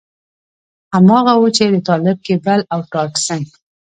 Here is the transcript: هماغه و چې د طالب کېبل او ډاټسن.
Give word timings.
هماغه 0.95 1.33
و 1.37 1.43
چې 1.57 1.63
د 1.73 1.75
طالب 1.87 2.17
کېبل 2.25 2.59
او 2.73 2.79
ډاټسن. 2.91 3.41